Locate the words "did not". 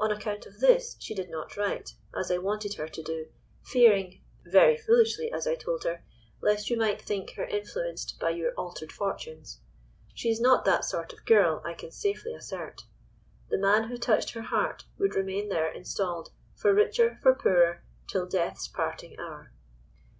1.14-1.56